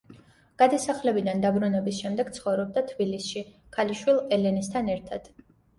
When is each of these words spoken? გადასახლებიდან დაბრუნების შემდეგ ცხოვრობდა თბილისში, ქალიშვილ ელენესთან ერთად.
გადასახლებიდან 0.61 1.43
დაბრუნების 1.43 1.99
შემდეგ 2.05 2.33
ცხოვრობდა 2.39 2.85
თბილისში, 2.91 3.47
ქალიშვილ 3.79 4.23
ელენესთან 4.41 4.97
ერთად. 4.99 5.33